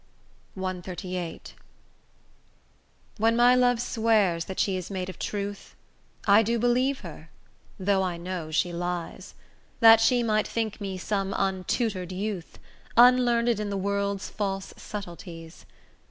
[0.57, 1.41] CXXXVIII
[3.19, 5.75] When my love swears that she is made of truth,
[6.25, 7.29] I do believe her
[7.79, 9.35] though I know she lies,
[9.79, 12.57] That she might think me some untutor'd youth,
[12.97, 15.67] Unlearned in the world's false subtleties.